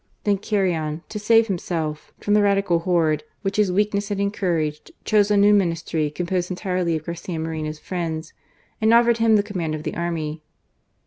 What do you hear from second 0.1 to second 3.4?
Then Carrion, to save himself from the Radical horde